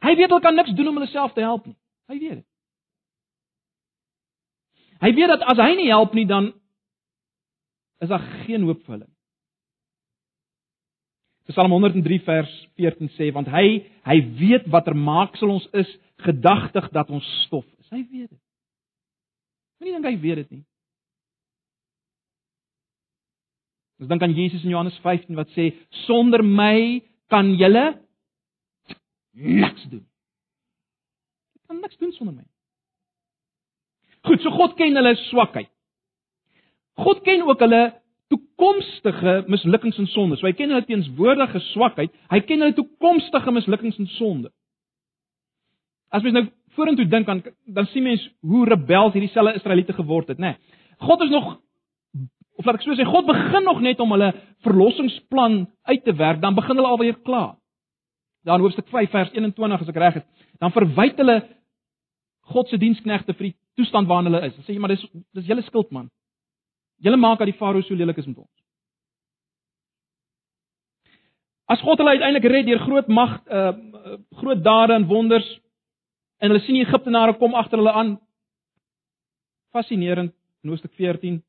[0.04, 1.76] Hy weet hulle kan niks doen om hulle self te help nie.
[2.10, 2.46] Hy weet dit.
[5.02, 6.52] Hy weet dat as hy nie help nie dan
[8.04, 9.10] is daar geen hoop vir hulle.
[11.50, 13.66] Psalm 103 vers 14 sê want hy
[14.08, 15.90] hy weet watter maaksel ons is
[16.24, 17.90] gedagtig dat ons stof is.
[17.90, 18.42] Hy weet dit.
[19.80, 20.64] Moenie dink hy weet dit nie.
[24.00, 25.70] Ons dink aan Jesus in Johannes 15 wat sê
[26.04, 27.00] sonder my
[27.32, 27.86] kan julle
[29.36, 30.04] niks doen.
[31.56, 32.44] Jy kan niks doen sonder my.
[34.26, 35.70] Goed, so God ken hulle swakheid.
[37.00, 37.82] God ken ook hulle
[38.32, 40.40] toekomstige mislukkings en sondes.
[40.40, 44.52] So hy ken hulle teenswoordige swakheid, hy ken hulle toekomstige mislukkings en sonde.
[46.10, 50.28] As mens nou vorentoe dink aan dan sien mens hoe rebels hierdie selfe Israeliete geword
[50.32, 50.54] het, né?
[50.54, 50.82] Nee.
[51.06, 51.56] God is nog
[52.56, 54.30] of laat ek so sê, God begin nog net om hulle
[54.64, 57.56] verlossingsplan uit te werk, dan begin hulle alweer klaar.
[58.48, 60.26] Dan hoofstuk 5 vers 21 as ek reg is,
[60.62, 61.40] dan verwyd hulle
[62.54, 64.54] God se diensknegte vir die toestand waarin hulle is.
[64.56, 65.02] Hulle sê maar dis
[65.36, 66.08] dis julle skuld man.
[67.02, 68.52] Julle maak dat die farao so lelik is met ons.
[71.68, 73.74] As God hulle uiteindelik red deur groot mag, uh
[74.38, 75.46] groot dade en wonders
[76.38, 78.16] en hulle sien die Egiptenare kom agter hulle aan.
[79.72, 81.40] Fascinerend, in Hoofstuk 14.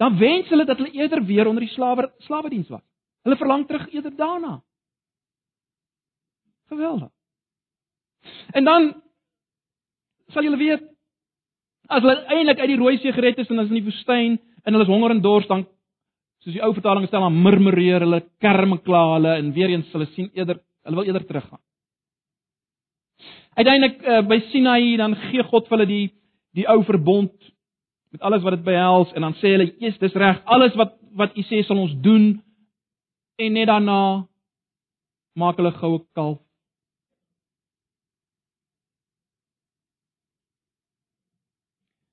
[0.00, 2.84] Dan wens hulle dat hulle eerder weer onder die slawe slawediens was.
[3.26, 4.60] Hulle verlang terug eerder daarna.
[6.68, 7.10] Geweldig.
[8.52, 8.94] En dan
[10.32, 10.86] sal julle weet
[11.90, 14.76] as hulle eintlik uit die Rooi See gered is en as in die woestyn en
[14.76, 15.66] hulle is honger en dors dan
[16.40, 19.90] soos die ou vertaling stel dan murmureer hulle, kerm en kla hulle en weer eens
[19.92, 21.60] hulle sien eerder hulle wil eerder teruggaan.
[23.58, 26.06] Uiteindelik uh, by Sinai dan gee God vir hulle die
[26.54, 27.34] die ou verbond
[28.10, 31.36] met alles wat dit behels en dan sê hulle, "Jesus, dis reg, alles wat wat
[31.36, 32.42] U sê sal ons doen."
[33.38, 34.26] En net daarna
[35.34, 36.38] maak hulle goue kalf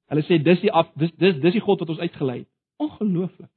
[0.07, 2.49] Hulle sê dis die af, dis dis dis die God wat ons uitgelei het.
[2.79, 3.51] Ongelooflik.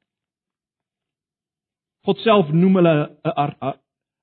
[2.09, 3.77] God self noem hulle 'n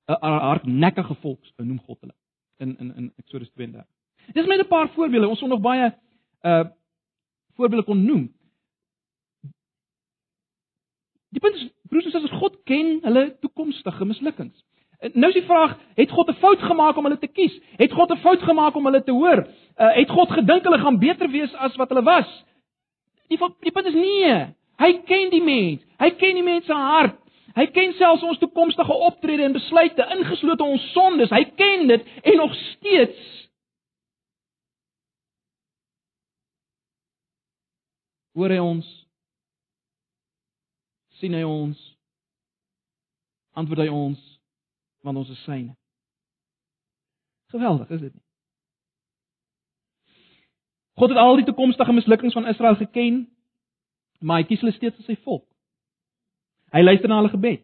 [0.09, 2.15] 'n hardnekkige volk, noem God hulle
[2.57, 3.85] in in in Eksodus 32.
[4.33, 5.27] Dis net 'n paar voorbeelde.
[5.27, 5.93] Ons sal nog baie
[6.41, 6.65] uh
[7.55, 8.35] voorbeelde kon noem.
[11.29, 14.63] Die punt is broers en susters, God ken hulle toekomstige mislukkings.
[15.13, 17.59] Nou is die vraag, het God 'n fout gemaak om hulle te kies?
[17.77, 19.47] Het God 'n fout gemaak om hulle te hoor?
[19.77, 22.45] Uh, het God gedink hulle gaan beter wees as wat hulle was?
[23.27, 24.55] Die die punt is nee.
[24.77, 25.81] Hy ken die mens.
[25.97, 27.19] Hy ken die mens se hart.
[27.57, 31.33] Hy ken selfs ons toekomstige optrede en besluite, ingeslote ons sondes.
[31.33, 33.33] Hy ken dit en nog steeds
[38.37, 38.89] hoor hy ons
[41.17, 41.79] sien hy ons
[43.57, 44.21] antwoord hy ons
[45.01, 45.73] want ons is syne.
[47.49, 48.23] Geweldig, is dit nie?
[50.97, 53.21] God het al die toekomstige mislukkings van Israel geken,
[54.19, 55.45] maar hy kies hulle steeds as sy volk.
[56.75, 57.63] Hy luister na hulle gebed.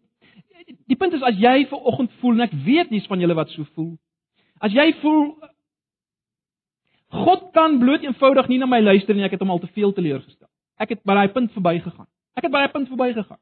[0.88, 3.52] Die punt is as jy ver oggend voel en ek weet dis van julle wat
[3.52, 3.94] so voel.
[4.64, 5.26] As jy voel
[7.14, 9.94] God kan bloot eenvoudig nie na my luister nie, ek het hom al te veel
[9.94, 10.50] teleurgestel.
[10.82, 12.10] Ek het by daai punt verbygegaan.
[12.34, 13.42] Ek het by daai punt verbygegaan.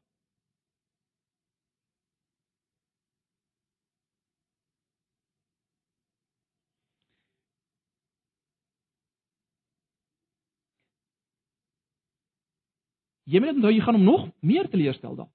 [13.32, 15.32] Jy moet onthou jy gaan hom nog meer teleurstel dalk.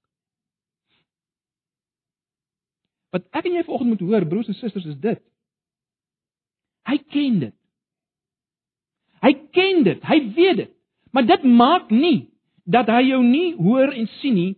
[3.15, 5.21] Wat ek en jy vanoggend moet hoor broers en susters is dit.
[6.87, 7.55] Hy ken dit.
[9.23, 10.71] Hy ken dit, hy weet dit.
[11.11, 12.29] Maar dit maak nie
[12.67, 14.53] dat hy jou nie hoor en sien nie.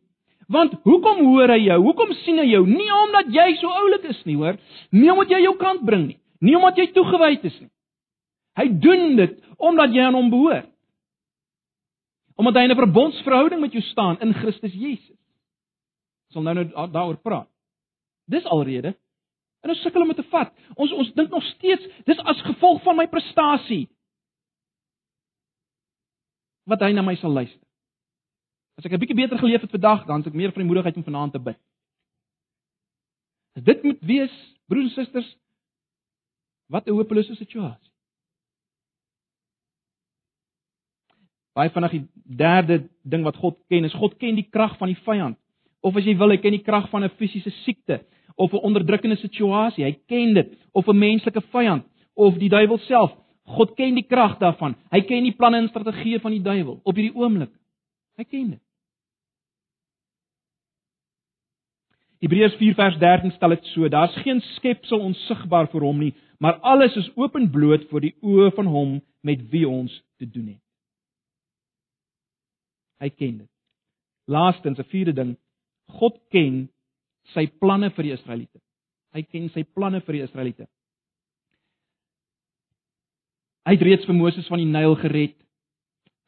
[0.50, 1.78] Want hoekom hoor hy jou?
[1.86, 2.64] Hoekom sien hy jou?
[2.68, 4.58] Nie omdat jy so oulik is nie, hoor.
[4.92, 6.18] Nie omdat jy jou kant bring nie.
[6.42, 7.70] Nie omdat jy toegewyd is nie.
[8.58, 10.68] Hy doen dit omdat jy aan hom behoort
[12.40, 15.20] omdat hy in 'n verbondsverhouding met jou staan in Christus Jesus.
[16.28, 17.50] Ons sal nou nou daaroor praat.
[18.30, 18.94] Dis alrede.
[19.66, 20.52] En ons sukkel om dit te vat.
[20.76, 23.88] Ons ons dink nog steeds dis as gevolg van my prestasie.
[26.70, 27.66] wat hy na my sal luister.
[28.78, 31.34] As ek 'n bietjie beter geleef het vandag, dan het ek meer vrymoedigheid om vanaand
[31.34, 31.60] te bid.
[33.58, 34.34] As dit moet wees,
[34.68, 35.30] broers en susters,
[36.70, 37.92] wat 'n hopelose situasie.
[41.54, 45.02] Baie vinnig die derde ding wat God ken, is God ken die krag van die
[45.04, 45.38] vyand.
[45.82, 48.06] Of as jy wil, hy ken die krag van 'n fisiese siekte
[48.40, 49.84] of 'n onderdrukkende situasie.
[49.84, 53.12] Hy ken dit of 'n menslike vyand of die duiwel self.
[53.44, 54.76] God ken die krag daarvan.
[54.92, 57.52] Hy ken die planne en strategieë van die duiwel op hierdie oomblik.
[58.16, 58.62] Hy ken dit.
[62.20, 66.60] Hebreërs 4 vers 13 stel dit so: Daar's geen skepsel onsigbaar vir hom nie, maar
[66.60, 70.64] alles is openbloot voor die oë van hom met wie ons te doen het.
[73.00, 73.52] Hy ken dit.
[74.28, 75.38] Laastens 'n vierde ding,
[75.88, 76.70] God ken
[77.34, 78.60] sy planne vir die Israeliete.
[79.16, 80.68] Hy ken sy planne vir die Israeliete.
[83.68, 85.38] Hy het reeds vir Moses van die Nyl gered.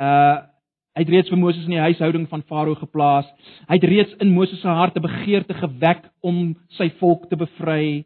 [0.02, 0.48] Uh
[0.92, 3.28] hy het reeds vir Moses in die huishouding van Farao geplaas.
[3.70, 8.04] Hy het reeds in Moses se hart 'n begeerte gewek om sy volk te bevry.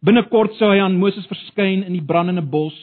[0.00, 2.74] Binnekort sou hy aan Moses verskyn in die brandende bos.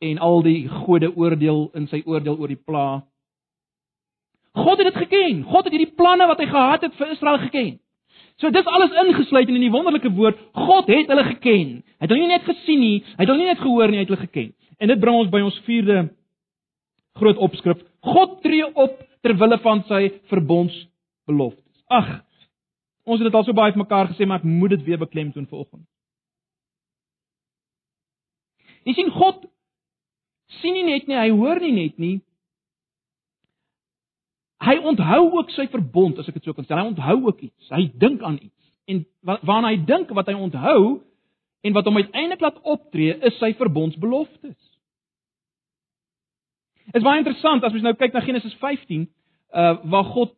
[0.00, 3.02] En al die gode oordeel in sy oordeel oor die pla.
[4.54, 5.42] God het dit geken.
[5.50, 7.72] God het hierdie planne wat hy gehad het vir Israel geken.
[8.42, 11.74] So dis alles ingesluit in die wonderlike woord, God het hulle geken.
[11.98, 14.06] Hy het hulle nie net gesien nie, hy het hulle nie net gehoor nie, hy
[14.06, 14.52] het hulle geken.
[14.82, 15.98] En dit bring ons by ons vierde
[17.18, 17.82] groot opskrif.
[18.04, 21.82] God tree op ter wille van sy verbondsbeloftes.
[21.94, 22.10] Ag,
[23.06, 25.46] ons het dit al so baie vir mekaar gesê, maar ek moet dit weer beklemtoon
[25.46, 25.86] vanoggend.
[28.84, 29.46] Jy sien God
[30.60, 32.18] sien nie net nie, hy hoor nie net nie,
[34.62, 36.78] hy onthou ook sy verbond as ek dit so kan stel.
[36.78, 37.70] Hy onthou ook iets.
[37.70, 38.62] Hy dink aan iets.
[38.86, 41.00] En waarna hy dink wat hy onthou
[41.64, 44.60] en wat hom uiteindelik laat optree is sy verbondsbeloftes.
[46.84, 49.06] Dit is baie interessant as mens nou kyk na Genesis 15,
[49.56, 50.34] uh waar God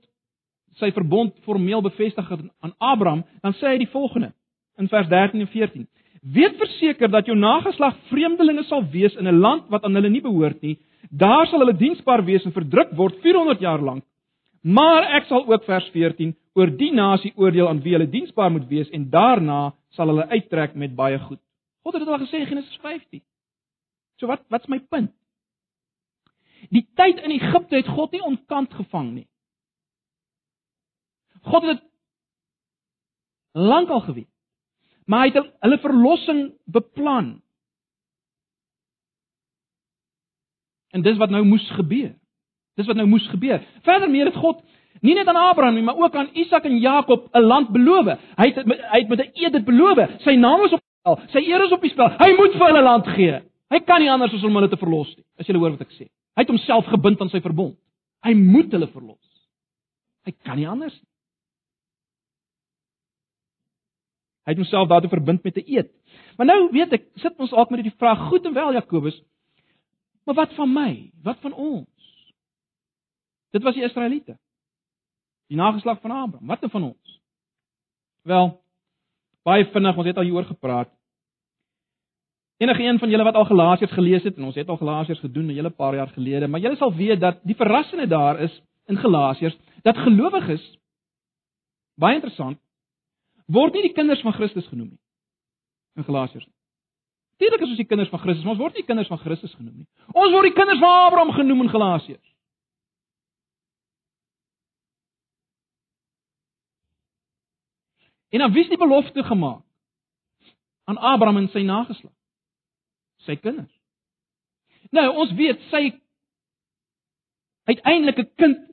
[0.79, 4.33] sy verbond formeel bevestig het aan Abraham, dan sê hy die volgende
[4.79, 5.87] in vers 13 en 14:
[6.37, 10.23] Weet verseker dat jou nageslag vreemdelinge sal wees in 'n land wat aan hulle nie
[10.23, 10.79] behoort nie.
[11.11, 14.05] Daar sal hulle diensbaar wees en verdruk word 400 jaar lank.
[14.67, 18.67] Maar ek sal ook vers 14 oor die nasie oordeel aan wie hulle diensbaar moet
[18.69, 21.41] wees en daarna sal hulle uittrek met baie goed.
[21.87, 23.23] God het dit al gesê in Genesis 15.
[24.19, 25.13] So wat wat's my punt?
[26.73, 29.27] Die tyd in Egipte het God nie ontkant gevang nie.
[31.47, 31.85] God het dit
[33.55, 34.31] lankal geweet.
[35.07, 37.37] Maar hy het hulle verlossing beplan.
[40.91, 42.15] En dis wat nou moes gebeur.
[42.77, 43.63] Dis wat nou moes gebeur.
[43.83, 44.63] Verder meer het God
[45.05, 48.07] nie net aan Abraham nie, maar ook aan Isak en Jakob 'n land beloof.
[48.37, 49.99] Hy het hy het met 'n eed dit beloof.
[50.21, 51.21] Sy naam is op die spel.
[51.29, 52.09] Sy eer is op die spel.
[52.09, 53.41] Hy moet vir hulle land gee.
[53.71, 55.25] Hy kan nie anders as om hulle te verlos nie.
[55.39, 56.09] As jy hoor wat ek sê.
[56.37, 57.77] Hy het homself gebind aan sy verbond.
[58.23, 59.49] Hy moet hulle verlos.
[60.25, 61.09] Hy kan nie anders nie.
[64.47, 65.91] Hy het homself daartoe verbind met 'n eed.
[66.37, 69.23] Maar nou weet ek, sit ons alk met die vraag, goed en wel Jakobus,
[70.27, 70.91] maar wat van my?
[71.23, 72.35] Wat van ons?
[73.55, 74.37] Dit was die Israeliete.
[75.47, 76.47] Die nageslag van Abraham.
[76.47, 77.21] Wat van ons?
[78.27, 78.49] Wel,
[79.47, 80.91] baie vinnig, ons het al hieroor gepraat.
[82.59, 85.47] Enige een van julle wat al Galasiërs gelees het en ons het al Galasiërs gedoen
[85.47, 88.97] 'n hele paar jaar gelede, maar julle sal weet dat die verrassende daar is in
[88.97, 90.79] Galasiërs dat gelowiges
[91.95, 92.59] baie interessant
[93.47, 95.03] word nie die kinders van Christus genoem nie
[95.97, 96.49] in Galasiërs.
[97.37, 99.83] Natuurlik is ons die kinders van Christus, maar ons word nie kinders van Christus genoem
[99.83, 99.89] nie.
[100.15, 102.33] Ons word die kinders van Abraham genoem in Galasiërs.
[108.33, 109.63] En dan wie is die belofte gemaak?
[110.85, 112.13] Aan Abraham en sy nageslag.
[113.29, 113.73] Sy kinders.
[114.91, 115.91] Nou, ons weet sy
[117.69, 118.65] uiteindelike kind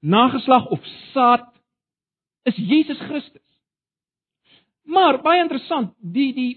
[0.00, 1.46] nageslag of saad
[2.48, 3.44] is Jesus Christus.
[4.82, 6.52] Maar baie interessant, die die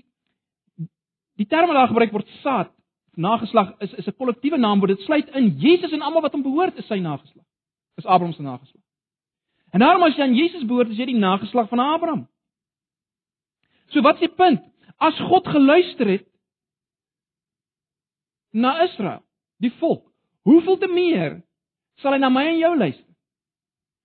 [1.37, 2.71] die term wat daar gebruik word saad,
[3.17, 4.97] nageslag is is 'n kollektiewe naamwoord.
[4.97, 7.45] Dit sluit in Jesus en almal wat hom behoort is sy nageslag.
[7.95, 8.83] Is Abraham se nageslag.
[9.71, 12.27] En daarom as jy aan Jesus behoort, is jy die nageslag van Abraham.
[13.87, 14.63] So wat is die punt?
[14.97, 16.25] As God geluister het
[18.51, 19.23] na Israel,
[19.57, 20.05] die volk,
[20.41, 21.41] hoeveel te meer
[22.01, 23.15] sal hy na my en jou luister?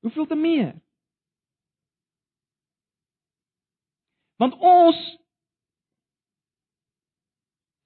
[0.00, 0.74] Hoeveel te meer?
[4.36, 4.98] Want ons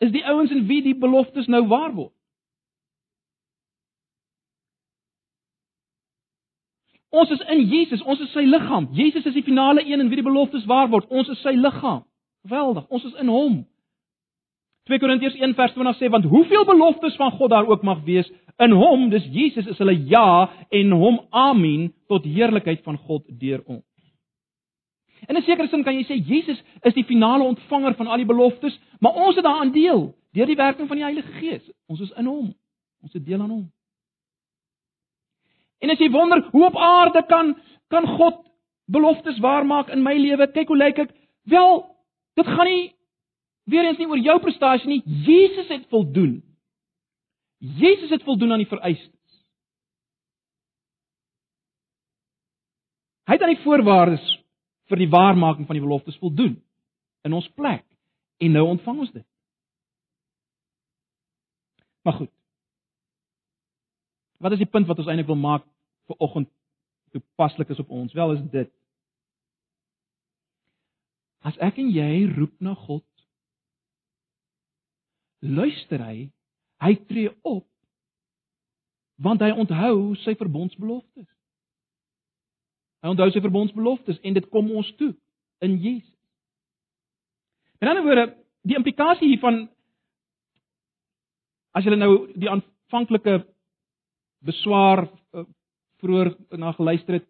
[0.04, 2.12] is die ouens in wie die beloftes nou waar word.
[7.16, 8.90] Ons is in Jesus, ons is sy liggaam.
[8.92, 11.06] Jesus is die finale een in wie die beloftes waar word.
[11.08, 12.02] Ons is sy liggaam.
[12.44, 12.84] Geweldig.
[12.92, 13.62] Ons is in hom.
[14.86, 18.28] 2 Korintiërs 1 vers 20 sê want hoeveel beloftes van God daar ook mag wees,
[18.62, 23.64] in hom, dis Jesus is hulle ja en hom amen tot heerlikheid van God deur
[23.66, 23.85] ons.
[25.28, 28.26] In 'n sekere sin kan jy sê Jesus is die finale ontvanger van al die
[28.26, 31.70] beloftes, maar ons het daaraan deel deur die werking van die Heilige Gees.
[31.86, 32.54] Ons is in hom.
[33.02, 33.72] Ons het deel aan hom.
[35.78, 37.56] En as jy wonder hoe op aarde kan
[37.88, 38.42] kan God
[38.86, 40.50] beloftes waarmaak in my lewe?
[40.52, 41.10] Kyk hoe lyk ek?
[41.42, 41.84] Wel,
[42.34, 42.94] dit gaan nie
[43.64, 45.02] weer eens nie oor jou prestasie nie.
[45.04, 46.42] Jesus het voldoen.
[47.58, 49.12] Jesus het voldoen aan die vereistes.
[53.26, 54.35] Hy het aan die voorwaardes
[54.90, 56.56] vir die waarmaking van die beloftes voldoen
[57.26, 57.84] in ons plek
[58.42, 59.26] en nou ontvang ons dit.
[62.06, 62.32] Maar goed.
[64.38, 65.64] Wat is die punt wat ons eintlik wil maak
[66.06, 66.50] vir oggend
[67.10, 68.12] toepaslik is op ons?
[68.14, 68.70] Wel is dit.
[71.46, 73.06] As ek en jy roep na God,
[75.40, 76.28] luister hy,
[76.82, 77.66] hy tree op
[79.16, 81.28] want hy onthou sy verbondsbeloftes.
[83.02, 85.12] Hy onthou sy verbondsbeloftes en dit kom ons toe
[85.64, 86.14] in Jesus.
[87.80, 89.68] In 'n ander woorde, die implikasie hiervan
[91.76, 93.44] as jy nou die aanvanklike
[94.46, 95.44] beswaar uh,
[96.00, 97.26] vroeër na geluister het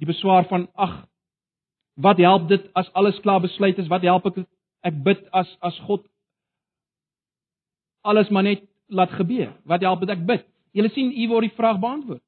[0.00, 1.06] die beswaar van ag
[2.00, 3.88] wat help dit as alles klaar besluit is?
[3.88, 4.46] Wat help ek
[4.82, 6.06] ek bid as as God
[8.02, 9.52] alles maar net laat gebeur?
[9.64, 10.46] Wat help dit ek bid?
[10.72, 12.22] Julle sien u word die vraag beantwoord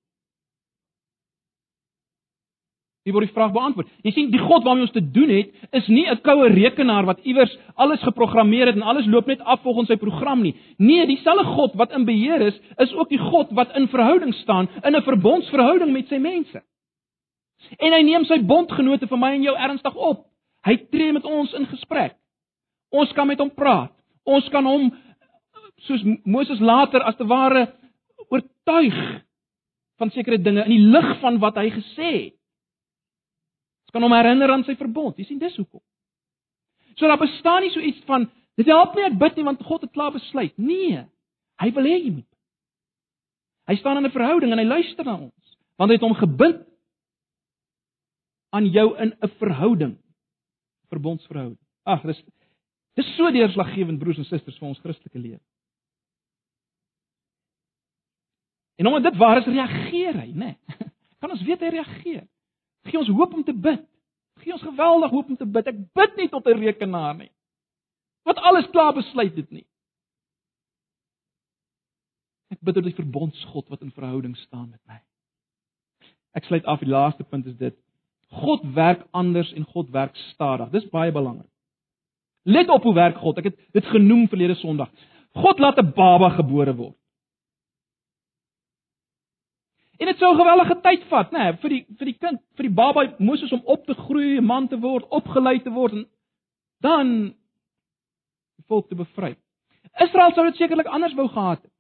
[3.02, 3.88] Wie word die vraag beantwoord?
[4.06, 7.18] Jy sien, die God waarmee ons te doen het, is nie 'n koue rekenaar wat
[7.26, 10.54] iewers alles geprogrammeer het en alles loop net af volgens sy program nie.
[10.78, 14.68] Nee, dieselfde God wat in beheer is, is ook die God wat in verhouding staan,
[14.84, 16.62] in 'n verbondsverhouding met sy mense.
[17.78, 20.26] En hy neem sy bondgenote vir my en jou ernstig op.
[20.64, 22.14] Hy tree met ons in gesprek.
[22.90, 23.92] Ons kan met hom praat.
[24.24, 24.92] Ons kan hom
[25.76, 27.72] soos Moses later as te ware
[28.28, 29.22] oortuig
[29.98, 32.41] van sekere dinge in die lig van wat hy gesê het
[33.92, 35.18] kan hom herinner aan sy verbond.
[35.18, 35.82] Jy sien dis hoekom.
[36.96, 38.28] So daar bestaan nie so iets van
[38.60, 40.52] dit help nie ek bid nie want God het klaar besluit.
[40.60, 41.04] Nee.
[41.62, 42.28] Hy wil hê jy moet.
[43.70, 46.66] Hy staan in 'n verhouding en hy luister na ons want hy het hom gebind
[48.52, 49.98] aan jou in 'n verhouding.
[50.88, 51.58] Verbondsverhouding.
[51.84, 52.22] Ag, dis
[52.94, 55.40] dis so deurslaggewend broers en susters vir ons Christelike lewe.
[58.76, 60.56] En omdat dit waar is, reageer hy, né?
[60.56, 60.88] Nee.
[61.20, 62.26] Kan ons weet hy reageer?
[62.88, 63.84] Gee ons hoop om te bid.
[64.42, 65.68] Gee ons geweldig hoop om te bid.
[65.70, 67.30] Ek bid nie tot 'n rekenaar nie.
[68.24, 69.66] Wat alles klaar besluit dit nie.
[72.50, 75.00] Ek bid tot die verbondsgod wat in verhouding staan met my.
[76.34, 77.76] Ek sluit af die laaste punt is dit.
[78.32, 80.70] God werk anders en God werk stadig.
[80.70, 81.48] Dis baie belangrik.
[82.42, 83.38] Let op hoe werk God.
[83.38, 84.90] Ek het dit genoem verlede Sondag.
[85.32, 86.96] God laat 'n baba gebore word.
[90.02, 92.66] En dit sou 'n gewellige tyd vat, nê, nee, vir die vir die kind, vir
[92.66, 96.06] die baba Moses om op te groei, 'n man te word, opgelei te word en
[96.80, 97.06] dan
[98.56, 99.36] die volk te bevry.
[100.00, 101.72] Israel sou dit sekerlik anders wou gehad het.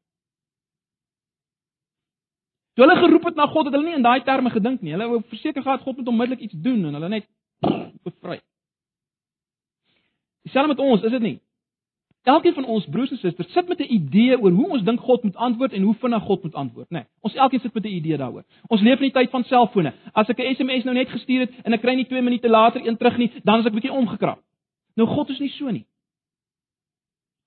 [2.74, 4.92] Toe hulle geroep het na God, het hulle nie in daai terme gedink nie.
[4.92, 7.26] Hulle wou verseker gehad God moet onmiddellik iets doen en hulle net
[8.02, 8.40] bevry.
[10.42, 11.40] Dieselfde met ons, is dit nie?
[12.22, 15.22] Elkeen van ons broers en susters sit met 'n idee oor hoe ons dink God
[15.22, 16.98] moet antwoord en hoe vinnig God moet antwoord, né?
[16.98, 18.44] Nee, ons elkeen sit met 'n idee daaroor.
[18.66, 19.92] Ons leef in die tyd van selfone.
[20.12, 22.86] As ek 'n SMS nou net gestuur het en ek kry nie 2 minute later
[22.86, 24.38] een terug nie, dan is ek bietjie omgekrap.
[24.96, 25.86] Nou God is nie so nie.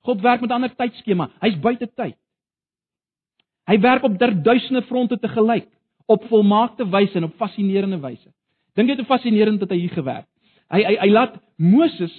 [0.01, 1.29] God werk met 'n ander tydskema.
[1.41, 2.15] Hy's buite tyd.
[3.65, 5.67] Hy werk op duisende fronte te gelyk,
[6.05, 8.29] op volmaakte wyse en op fascinerende wyse.
[8.75, 10.27] Dink jy dit is fascinerend dat hy hier gewerk.
[10.69, 12.13] Hy hy hy laat Moses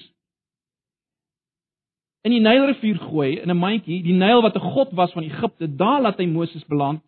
[2.27, 5.77] in die Nylrivier gooi in 'n mandjie, die Nyl wat 'n god was van Egipte,
[5.77, 7.03] daar laat hy Moses beland.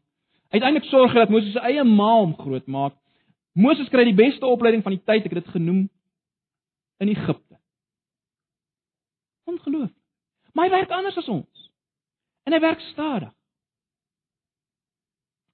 [0.51, 2.95] Uiteindelik sorg hy dat Moses sy eie ma hom grootmaak.
[3.53, 5.91] Moses kry die beste opleiding van die tyd, ek het dit genoem
[6.99, 7.59] in Egipte.
[9.45, 9.91] Ongeloof.
[10.53, 11.71] Maar hy werk anders as ons.
[12.45, 13.35] En hy werk stadig.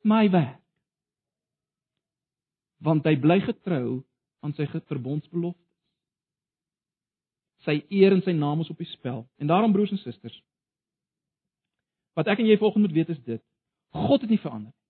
[0.02, 0.60] Maar hy werk.
[2.78, 4.04] Want hy bly getrou
[4.40, 5.63] aan sy verbondsbelofte
[7.64, 9.24] sy eer en sy naam is op die spel.
[9.40, 10.36] En daarom broers en susters,
[12.14, 13.42] wat ek en jy volgens moet weet is dit:
[13.94, 14.80] God het nie verander nie.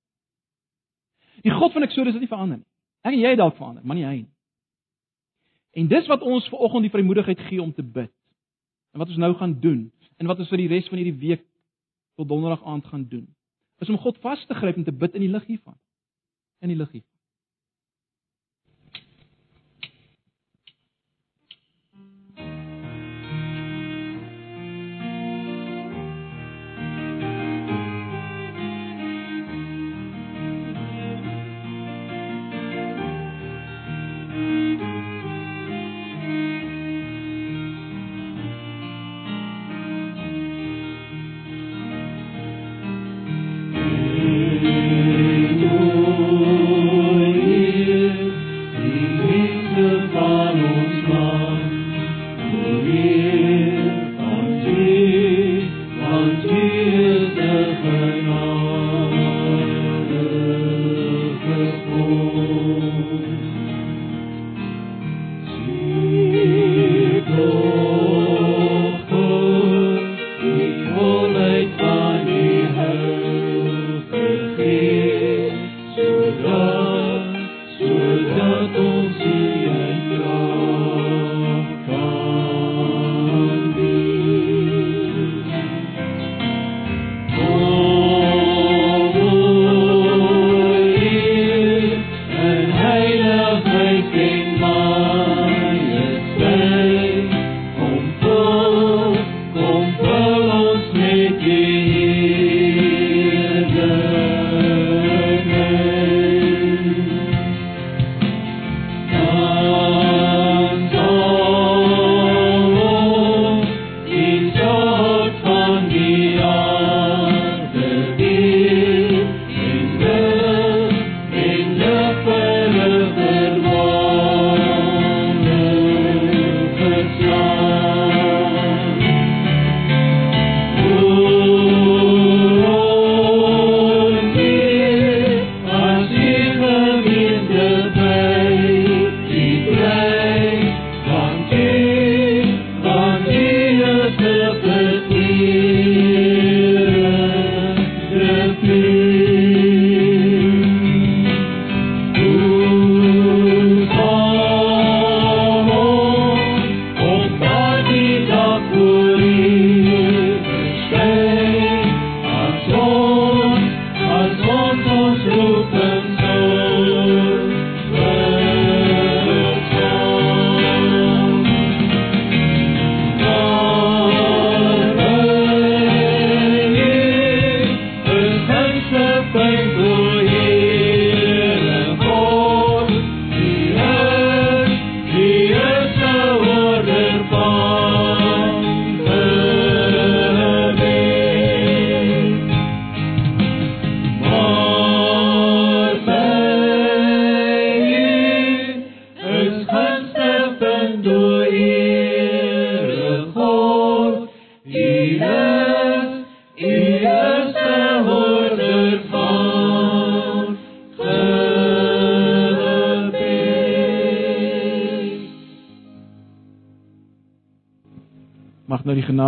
[1.44, 2.68] Die God van Eksodus het nie verander nie.
[3.04, 4.32] Ek en jy het dalk verander, maar nie hy nie.
[5.74, 8.12] En dis wat ons ver oggend die vrymoedigheid gee om te bid.
[8.94, 9.88] En wat ons nou gaan doen
[10.22, 11.42] en wat ons vir die res van hierdie week
[12.14, 13.26] tot donderdag aand gaan doen,
[13.82, 15.74] is om God vas te gryp en te bid in die lig hiervan.
[16.62, 17.13] In die lig hiervan.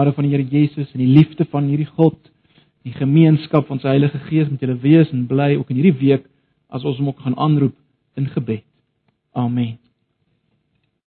[0.06, 2.18] Genade van die Here Jesus en die liefde van hierdie God,
[2.84, 6.28] die gemeenskap van sy Heilige Gees met julle wees en bly ook in hierdie week
[6.70, 7.74] as ons hom ook gaan aanroep
[8.16, 8.64] in gebed.
[9.34, 9.85] Amen.